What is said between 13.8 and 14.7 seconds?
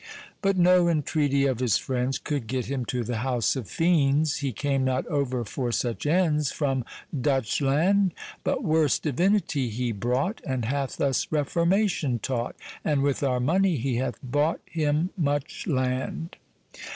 hath bought